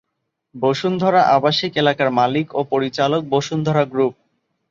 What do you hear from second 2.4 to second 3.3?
ও পরিচালক